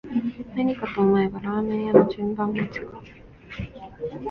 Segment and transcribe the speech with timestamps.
[0.55, 2.99] 何かと思えばラーメン屋の順番待ちか